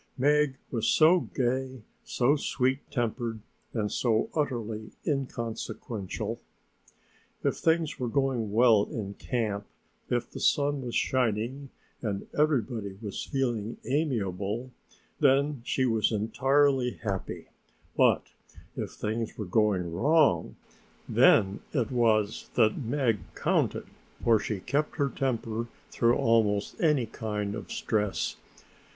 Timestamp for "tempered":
2.89-3.39